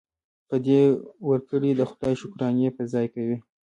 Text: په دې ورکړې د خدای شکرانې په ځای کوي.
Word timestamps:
په 0.47 0.55
دې 0.65 0.81
ورکړې 1.29 1.71
د 1.75 1.81
خدای 1.89 2.13
شکرانې 2.21 2.69
په 2.75 2.81
ځای 2.93 3.05
کوي. 3.13 3.37